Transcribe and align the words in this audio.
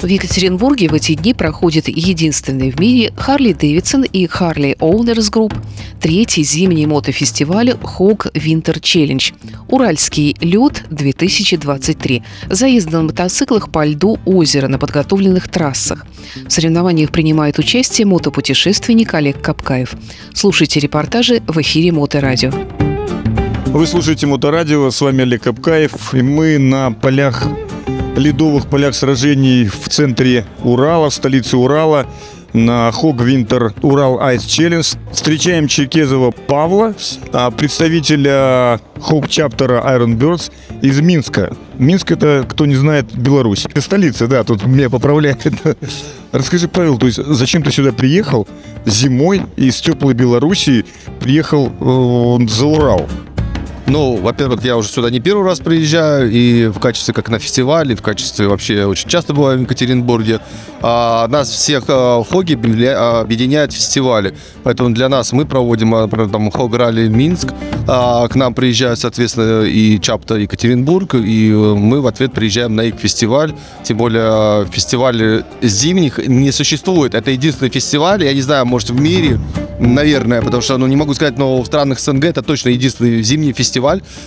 В 0.00 0.06
Екатеринбурге 0.06 0.88
в 0.88 0.94
эти 0.94 1.14
дни 1.14 1.34
проходит 1.34 1.88
единственный 1.88 2.70
в 2.70 2.78
мире 2.78 3.12
Харли 3.16 3.52
Дэвидсон 3.52 4.04
и 4.04 4.28
Харли 4.28 4.76
Owners 4.78 5.32
Group 5.32 5.56
третий 6.00 6.44
зимний 6.44 6.86
мотофестиваль 6.86 7.70
Hawk 7.70 8.32
Winter 8.32 8.80
Challenge 8.80 9.34
«Уральский 9.66 10.36
лед 10.40 10.84
2023». 10.90 12.22
Заезд 12.48 12.92
на 12.92 13.02
мотоциклах 13.02 13.72
по 13.72 13.84
льду 13.84 14.20
озера 14.24 14.68
на 14.68 14.78
подготовленных 14.78 15.48
трассах. 15.48 16.06
В 16.46 16.52
соревнованиях 16.52 17.10
принимает 17.10 17.58
участие 17.58 18.06
мотопутешественник 18.06 19.14
Олег 19.14 19.42
Капкаев. 19.42 19.96
Слушайте 20.32 20.78
репортажи 20.78 21.42
в 21.48 21.60
эфире 21.60 21.90
Моторадио. 21.90 22.52
Вы 23.66 23.84
слушаете 23.88 24.26
Моторадио, 24.26 24.92
с 24.92 25.00
вами 25.00 25.22
Олег 25.22 25.42
Капкаев, 25.42 26.14
и 26.14 26.22
мы 26.22 26.58
на 26.58 26.92
полях 26.92 27.48
ледовых 28.18 28.66
полях 28.66 28.94
сражений 28.94 29.66
в 29.66 29.88
центре 29.88 30.44
Урала, 30.62 31.10
в 31.10 31.14
столице 31.14 31.56
Урала, 31.56 32.06
на 32.52 32.90
Хог 32.92 33.20
Винтер 33.20 33.74
Урал 33.82 34.20
Айс 34.20 34.44
Челлендж. 34.44 34.94
Встречаем 35.12 35.68
Черкезова 35.68 36.30
Павла, 36.30 36.94
а, 37.32 37.50
представителя 37.50 38.80
Хог 39.00 39.28
Чаптера 39.28 39.82
Iron 39.96 40.16
Birds 40.16 40.50
из 40.82 41.00
Минска. 41.00 41.54
Минск 41.78 42.10
это, 42.10 42.46
кто 42.48 42.66
не 42.66 42.74
знает, 42.74 43.14
Беларусь. 43.14 43.66
Это 43.66 43.80
столица, 43.80 44.26
да, 44.26 44.44
тут 44.44 44.64
меня 44.66 44.90
поправляет. 44.90 45.46
Расскажи, 46.32 46.68
Павел, 46.68 46.98
то 46.98 47.06
есть 47.06 47.22
зачем 47.24 47.62
ты 47.62 47.70
сюда 47.70 47.92
приехал 47.92 48.48
зимой 48.84 49.42
из 49.56 49.80
теплой 49.80 50.14
Белоруссии, 50.14 50.84
приехал 51.20 51.72
э, 51.80 52.48
за 52.48 52.66
Урал? 52.66 53.06
Ну, 53.88 54.16
во-первых, 54.16 54.62
я 54.64 54.76
уже 54.76 54.90
сюда 54.90 55.08
не 55.08 55.18
первый 55.18 55.46
раз 55.46 55.60
приезжаю, 55.60 56.30
и 56.30 56.66
в 56.66 56.78
качестве 56.78 57.14
как 57.14 57.30
на 57.30 57.38
фестивале, 57.38 57.96
в 57.96 58.02
качестве 58.02 58.46
вообще 58.46 58.84
очень 58.84 59.08
часто 59.08 59.32
бываю 59.32 59.58
в 59.58 59.62
Екатеринбурге. 59.62 60.40
А, 60.82 61.26
нас 61.28 61.48
всех 61.48 61.84
а, 61.88 62.22
хоги 62.22 62.52
объединяют 62.52 63.72
фестивали. 63.72 64.34
Поэтому 64.62 64.90
для 64.90 65.08
нас 65.08 65.32
мы 65.32 65.46
проводим, 65.46 65.94
а, 65.94 66.02
например, 66.02 66.28
там 66.28 66.50
Хог 66.50 66.74
Ралли 66.76 67.08
Минск, 67.08 67.54
а, 67.86 68.28
к 68.28 68.34
нам 68.34 68.52
приезжают, 68.52 68.98
соответственно, 68.98 69.62
и 69.62 69.98
Чапта 69.98 70.34
Екатеринбург, 70.34 71.14
и 71.14 71.50
мы 71.50 72.02
в 72.02 72.06
ответ 72.06 72.34
приезжаем 72.34 72.76
на 72.76 72.82
их 72.82 72.96
фестиваль. 72.96 73.54
Тем 73.84 73.96
более 73.96 74.66
фестиваль 74.66 75.44
зимних 75.62 76.18
не 76.18 76.52
существует. 76.52 77.14
Это 77.14 77.30
единственный 77.30 77.70
фестиваль, 77.70 78.22
я 78.22 78.34
не 78.34 78.42
знаю, 78.42 78.66
может 78.66 78.90
в 78.90 79.00
мире, 79.00 79.40
наверное, 79.80 80.42
потому 80.42 80.62
что, 80.62 80.76
ну, 80.76 80.86
не 80.86 80.96
могу 80.96 81.14
сказать, 81.14 81.38
но 81.38 81.62
в 81.62 81.66
странах 81.66 82.00
СНГ 82.00 82.26
это 82.26 82.42
точно 82.42 82.68
единственный 82.68 83.22
зимний 83.22 83.52
фестиваль, 83.52 83.77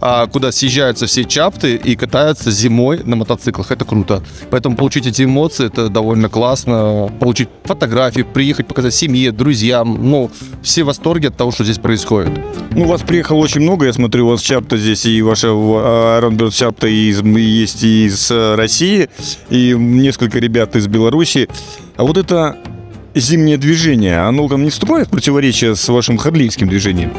а, 0.00 0.26
куда 0.26 0.52
съезжаются 0.52 1.06
все 1.06 1.24
чапты 1.24 1.76
и 1.76 1.96
катаются 1.96 2.50
зимой 2.50 3.00
на 3.04 3.16
мотоциклах. 3.16 3.70
Это 3.70 3.84
круто. 3.84 4.22
Поэтому 4.50 4.76
получить 4.76 5.06
эти 5.06 5.24
эмоции, 5.24 5.66
это 5.66 5.88
довольно 5.88 6.28
классно. 6.28 7.12
Получить 7.20 7.48
фотографии, 7.64 8.22
приехать 8.22 8.66
показать 8.66 8.94
семье, 8.94 9.32
друзьям. 9.32 9.98
Ну, 10.10 10.30
все 10.62 10.82
в 10.82 10.86
восторге 10.86 11.28
от 11.28 11.36
того, 11.36 11.50
что 11.50 11.64
здесь 11.64 11.78
происходит. 11.78 12.32
Ну, 12.72 12.86
вас 12.86 13.02
приехало 13.02 13.38
очень 13.38 13.60
много, 13.60 13.86
я 13.86 13.92
смотрю, 13.92 14.26
у 14.26 14.30
вас 14.30 14.40
чапта 14.40 14.76
здесь, 14.76 15.04
и 15.06 15.20
ваша 15.22 15.48
Ронберт 15.48 16.54
чапта 16.54 16.86
есть 16.86 17.82
и 17.82 18.06
из 18.06 18.30
э, 18.30 18.54
России, 18.54 19.08
и 19.50 19.74
несколько 19.76 20.38
ребят 20.38 20.76
из 20.76 20.86
Беларуси. 20.86 21.48
А 21.96 22.04
вот 22.04 22.16
это 22.16 22.56
зимнее 23.14 23.58
движение, 23.58 24.20
оно 24.20 24.48
там 24.48 24.64
не 24.64 24.70
вступает 24.70 25.08
в 25.08 25.10
противоречие 25.10 25.76
с 25.76 25.88
вашим 25.88 26.16
харлийским 26.16 26.68
движением? 26.68 27.12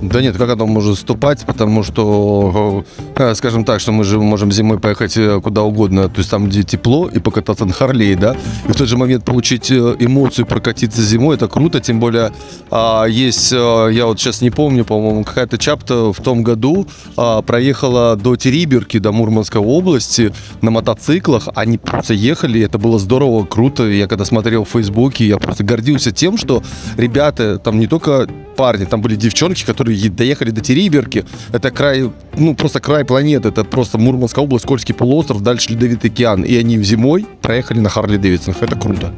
Да 0.00 0.22
нет, 0.22 0.36
как 0.36 0.50
оно 0.50 0.66
может 0.66 0.96
вступать, 0.96 1.44
потому 1.44 1.82
что, 1.82 2.84
э, 3.16 3.34
скажем 3.34 3.64
так, 3.64 3.80
что 3.80 3.90
мы 3.90 4.04
же 4.04 4.20
можем 4.20 4.52
зимой 4.52 4.78
поехать 4.78 5.16
э, 5.16 5.40
куда 5.40 5.62
угодно, 5.62 6.08
то 6.08 6.18
есть 6.18 6.30
там, 6.30 6.48
где 6.48 6.62
тепло, 6.62 7.08
и 7.08 7.18
покататься 7.18 7.64
на 7.64 7.72
Харлее, 7.72 8.14
да, 8.14 8.36
и 8.68 8.72
в 8.72 8.76
тот 8.76 8.86
же 8.86 8.96
момент 8.96 9.24
получить 9.24 9.72
э, 9.72 9.96
эмоцию, 9.98 10.46
прокатиться 10.46 11.02
зимой, 11.02 11.34
это 11.34 11.48
круто, 11.48 11.80
тем 11.80 11.98
более 11.98 12.30
а, 12.70 13.06
есть, 13.06 13.50
я 13.50 14.06
вот 14.06 14.20
сейчас 14.20 14.40
не 14.40 14.50
помню, 14.50 14.84
по-моему, 14.84 15.24
какая-то 15.24 15.58
чапта 15.58 16.12
в 16.12 16.20
том 16.20 16.44
году 16.44 16.86
а, 17.16 17.42
проехала 17.42 18.14
до 18.14 18.36
Териберки, 18.36 18.98
до 18.98 19.10
Мурманской 19.10 19.60
области 19.60 20.32
на 20.60 20.70
мотоциклах, 20.70 21.48
они 21.56 21.76
просто 21.76 22.14
ехали, 22.14 22.60
это 22.60 22.78
было 22.78 23.00
здорово, 23.00 23.44
круто, 23.44 23.84
я 23.88 24.06
когда 24.06 24.24
смотрел 24.24 24.64
в 24.64 24.68
Фейсбуке, 24.68 25.26
я 25.26 25.38
просто 25.38 25.64
гордился 25.64 26.12
тем, 26.12 26.36
что 26.36 26.62
ребята 26.96 27.58
там 27.58 27.80
не 27.80 27.88
только 27.88 28.28
парни, 28.58 28.86
там 28.86 29.00
были 29.00 29.14
девчонки, 29.14 29.64
которые 29.64 30.10
доехали 30.10 30.50
до 30.50 30.60
Териберки. 30.60 31.24
Это 31.52 31.70
край, 31.70 32.10
ну, 32.36 32.54
просто 32.56 32.80
край 32.80 33.04
планеты. 33.04 33.50
Это 33.50 33.62
просто 33.62 33.98
Мурманская 33.98 34.44
область, 34.44 34.66
Кольский 34.66 34.94
полуостров, 34.94 35.42
дальше 35.42 35.70
Ледовитый 35.70 36.10
океан. 36.10 36.42
И 36.42 36.56
они 36.56 36.82
зимой 36.82 37.24
проехали 37.40 37.78
на 37.78 37.88
Харли 37.88 38.16
Дэвидсонах. 38.16 38.60
Это 38.60 38.76
круто. 38.76 39.14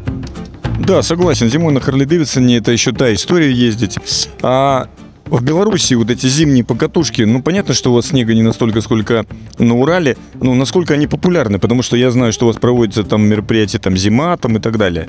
Да, 0.86 1.02
согласен. 1.02 1.48
Зимой 1.48 1.72
на 1.72 1.80
Харли 1.80 2.04
Дэвидсоне 2.04 2.58
это 2.58 2.70
еще 2.70 2.92
та 2.92 3.14
история 3.14 3.50
ездить. 3.50 3.96
А 4.42 4.88
в 5.24 5.42
Беларуси 5.42 5.94
вот 5.94 6.10
эти 6.10 6.26
зимние 6.26 6.64
покатушки, 6.64 7.22
ну, 7.22 7.42
понятно, 7.42 7.72
что 7.72 7.92
у 7.92 7.94
вас 7.94 8.08
снега 8.08 8.34
не 8.34 8.42
настолько, 8.42 8.82
сколько 8.82 9.24
на 9.58 9.74
Урале, 9.74 10.18
но 10.34 10.54
насколько 10.54 10.92
они 10.92 11.06
популярны, 11.06 11.58
потому 11.58 11.82
что 11.82 11.96
я 11.96 12.10
знаю, 12.10 12.32
что 12.32 12.44
у 12.44 12.48
вас 12.48 12.56
проводятся 12.56 13.04
там 13.04 13.22
мероприятия, 13.22 13.78
там 13.78 13.96
зима, 13.96 14.36
там 14.36 14.58
и 14.58 14.60
так 14.60 14.76
далее. 14.76 15.06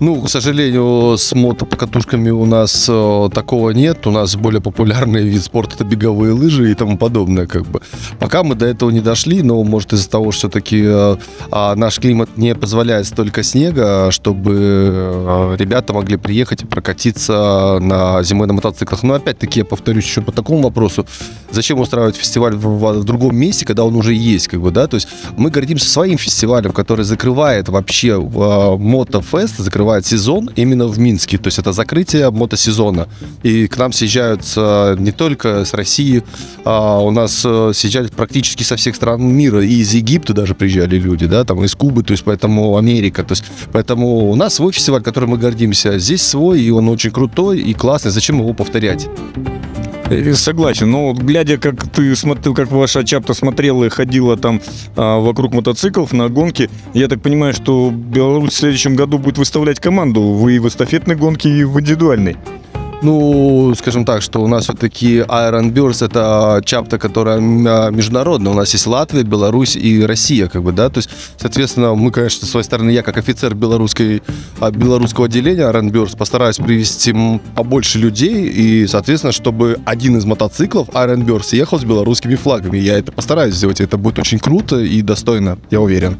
Ну, 0.00 0.22
к 0.22 0.30
сожалению, 0.30 1.18
с 1.18 1.34
мотопокатушками 1.34 2.30
у 2.30 2.46
нас 2.46 2.88
э, 2.88 3.28
такого 3.34 3.70
нет. 3.70 4.06
У 4.06 4.10
нас 4.10 4.34
более 4.34 4.62
популярный 4.62 5.22
вид 5.24 5.42
спорта 5.42 5.74
это 5.74 5.84
беговые 5.84 6.32
лыжи 6.32 6.70
и 6.70 6.74
тому 6.74 6.96
подобное, 6.96 7.46
как 7.46 7.66
бы. 7.66 7.82
Пока 8.18 8.42
мы 8.42 8.54
до 8.54 8.66
этого 8.66 8.90
не 8.90 9.00
дошли, 9.00 9.42
но 9.42 9.62
может 9.62 9.92
из-за 9.92 10.10
того, 10.10 10.32
что 10.32 10.40
все-таки 10.40 10.82
э, 10.84 11.16
э, 11.52 11.74
наш 11.74 12.00
климат 12.00 12.36
не 12.36 12.54
позволяет 12.54 13.06
столько 13.06 13.42
снега, 13.42 14.10
чтобы 14.10 14.52
э, 14.54 15.56
ребята 15.58 15.92
могли 15.92 16.16
приехать 16.16 16.62
и 16.62 16.66
прокатиться 16.66 17.78
на 17.80 18.22
зимой 18.22 18.46
на 18.46 18.54
мотоциклах. 18.54 19.02
Но 19.02 19.14
опять-таки 19.14 19.60
я 19.60 19.64
повторюсь 19.64 20.04
еще 20.04 20.22
по 20.22 20.32
такому 20.32 20.62
вопросу: 20.62 21.06
зачем 21.50 21.78
устраивать 21.78 22.16
фестиваль 22.16 22.56
в, 22.56 22.66
в, 22.66 23.00
в 23.00 23.04
другом 23.04 23.36
месте, 23.36 23.64
когда 23.64 23.84
он 23.84 23.94
уже 23.94 24.14
есть, 24.14 24.48
как 24.48 24.60
бы, 24.60 24.70
да? 24.70 24.86
То 24.86 24.96
есть 24.96 25.08
мы 25.36 25.50
гордимся 25.50 25.88
своим 25.88 26.18
фестивалем, 26.18 26.72
который 26.72 27.04
закрывает 27.04 27.68
вообще 27.68 28.20
э, 28.20 28.76
мотофест, 28.76 29.58
закрывает 29.58 30.06
сезон 30.06 30.50
именно 30.56 30.86
в 30.86 30.98
Минске. 30.98 31.38
То 31.38 31.48
есть 31.48 31.58
это 31.58 31.72
закрытие 31.72 32.30
мотосезона. 32.30 33.08
И 33.42 33.68
к 33.68 33.76
нам 33.76 33.92
съезжаются 33.92 34.96
не 34.98 35.12
только 35.12 35.64
с 35.64 35.74
России, 35.74 36.22
а 36.64 36.98
у 37.00 37.10
нас 37.10 37.42
э, 37.44 37.72
съезжали 38.00 38.08
практически 38.08 38.62
со 38.62 38.76
всех 38.76 38.96
стран 38.96 39.22
мира. 39.22 39.64
И 39.64 39.74
из 39.74 39.94
Египта 39.94 40.32
даже 40.32 40.54
приезжали 40.54 40.96
люди, 40.96 41.26
да, 41.26 41.44
там 41.44 41.64
из 41.64 41.74
Кубы, 41.74 42.02
то 42.02 42.12
есть 42.12 42.24
поэтому 42.24 42.76
Америка. 42.76 43.22
То 43.22 43.32
есть 43.32 43.44
поэтому 43.72 44.30
у 44.30 44.36
нас 44.36 44.54
свой 44.54 44.72
фестиваль, 44.72 45.02
который 45.02 45.28
мы 45.28 45.38
гордимся. 45.38 45.98
Здесь 45.98 46.22
свой, 46.22 46.60
и 46.60 46.70
он 46.70 46.88
очень 46.88 47.10
крутой 47.10 47.60
и 47.60 47.74
классный. 47.74 48.10
Зачем 48.10 48.38
его 48.38 48.54
повторять? 48.54 49.08
Согласен, 50.34 50.90
но 50.90 51.12
глядя, 51.12 51.56
как 51.56 51.88
ты 51.88 52.16
смотрел, 52.16 52.52
как 52.52 52.72
ваша 52.72 53.04
чапта 53.04 53.32
смотрела 53.32 53.84
и 53.84 53.88
ходила 53.88 54.36
там 54.36 54.60
а, 54.96 55.20
вокруг 55.20 55.54
мотоциклов 55.54 56.12
на 56.12 56.28
гонки, 56.28 56.68
я 56.94 57.06
так 57.06 57.22
понимаю, 57.22 57.54
что 57.54 57.92
Беларусь 57.92 58.54
в 58.54 58.56
следующем 58.56 58.96
году 58.96 59.18
будет 59.18 59.38
выставлять 59.38 59.78
команду. 59.78 60.20
Вы 60.20 60.56
и 60.56 60.58
в 60.58 60.66
эстафетной 60.66 61.14
гонке, 61.14 61.48
и 61.48 61.62
в 61.62 61.78
индивидуальной. 61.78 62.36
Ну, 63.02 63.74
скажем 63.78 64.04
так, 64.04 64.20
что 64.20 64.42
у 64.42 64.46
нас 64.46 64.64
все-таки 64.64 65.20
Iron 65.20 65.72
Birds 65.72 66.04
это 66.04 66.60
чапта, 66.64 66.98
которая 66.98 67.38
а, 67.38 67.90
международная. 67.90 68.52
У 68.52 68.54
нас 68.54 68.72
есть 68.74 68.86
Латвия, 68.86 69.22
Беларусь 69.22 69.74
и 69.74 70.04
Россия, 70.04 70.48
как 70.48 70.62
бы, 70.62 70.72
да. 70.72 70.90
То 70.90 70.98
есть, 70.98 71.08
соответственно, 71.38 71.94
мы, 71.94 72.10
конечно, 72.10 72.46
с 72.46 72.50
своей 72.50 72.64
стороны, 72.64 72.90
я 72.90 73.02
как 73.02 73.16
офицер 73.16 73.54
белорусской, 73.54 74.22
а, 74.58 74.70
белорусского 74.70 75.26
отделения 75.26 75.62
Iron 75.62 75.90
Birds 75.90 76.16
постараюсь 76.16 76.56
привести 76.56 77.14
побольше 77.54 77.98
людей 77.98 78.46
и, 78.48 78.86
соответственно, 78.86 79.32
чтобы 79.32 79.78
один 79.86 80.18
из 80.18 80.26
мотоциклов 80.26 80.88
Iron 80.90 81.24
Birds 81.24 81.56
ехал 81.56 81.78
с 81.78 81.84
белорусскими 81.84 82.34
флагами. 82.34 82.76
Я 82.76 82.98
это 82.98 83.12
постараюсь 83.12 83.54
сделать. 83.54 83.80
Это 83.80 83.96
будет 83.96 84.18
очень 84.18 84.38
круто 84.38 84.78
и 84.78 85.00
достойно, 85.00 85.58
я 85.70 85.80
уверен. 85.80 86.18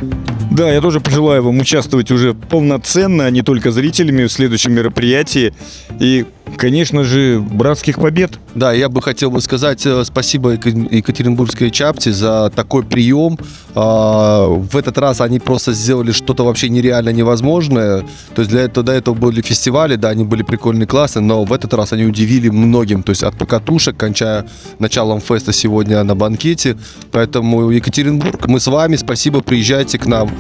Да, 0.51 0.73
я 0.73 0.81
тоже 0.81 1.01
пожелаю 1.01 1.43
вам 1.43 1.59
участвовать 1.59 2.11
уже 2.11 2.33
полноценно, 2.33 3.27
а 3.27 3.31
не 3.31 3.43
только 3.43 3.71
зрителями 3.71 4.25
в 4.25 4.33
следующем 4.33 4.73
мероприятии. 4.73 5.53
И 5.99 6.25
конечно 6.57 7.05
же, 7.05 7.41
братских 7.41 7.97
побед. 7.97 8.39
Да, 8.55 8.73
я 8.73 8.89
бы 8.89 9.03
хотел 9.03 9.31
бы 9.31 9.41
сказать 9.41 9.85
э, 9.87 10.05
спасибо 10.05 10.53
Екатеринбургской 10.53 11.71
чапте 11.71 12.13
за 12.13 12.51
такой 12.55 12.85
прием. 12.85 13.39
А, 13.75 14.47
в 14.47 14.77
этот 14.77 14.99
раз 14.99 15.21
они 15.21 15.39
просто 15.39 15.73
сделали 15.73 16.13
что-то 16.13 16.45
вообще 16.45 16.69
нереально 16.69 17.11
невозможное. 17.11 18.01
То 18.35 18.43
есть 18.43 18.51
для 18.51 18.63
этого 18.63 18.85
до 18.85 18.93
этого 18.93 19.15
были 19.15 19.41
фестивали, 19.43 19.97
да, 19.97 20.09
они 20.09 20.25
были 20.25 20.43
прикольные, 20.43 20.87
классные, 20.87 21.23
но 21.23 21.45
в 21.45 21.53
этот 21.53 21.75
раз 21.75 21.93
они 21.93 22.05
удивили 22.05 22.49
многим. 22.49 23.03
То 23.03 23.11
есть 23.11 23.23
от 23.23 23.37
покатушек, 23.37 23.97
кончая 23.97 24.47
началом 24.79 25.21
феста 25.21 25.53
сегодня 25.53 26.03
на 26.05 26.15
банкете. 26.15 26.77
Поэтому 27.13 27.71
Екатеринбург, 27.71 28.47
мы 28.49 28.61
с 28.61 28.67
вами, 28.67 28.97
спасибо, 28.97 29.41
приезжайте 29.41 29.99
к 29.99 30.07
нам. 30.07 30.31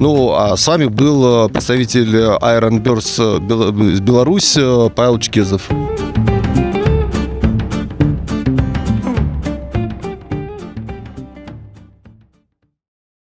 Ну, 0.00 0.32
а 0.32 0.56
с 0.56 0.66
вами 0.66 0.86
был 0.86 1.46
э, 1.46 1.48
представитель 1.48 2.14
Iron 2.14 2.80
Birds 2.80 3.18
э, 3.18 4.00
Беларусь 4.00 4.56
Павел 4.94 5.18
Чкезов. 5.18 5.68